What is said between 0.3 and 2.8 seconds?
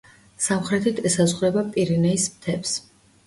სამხრეთით ესაზღვრება პირინეის მთებს.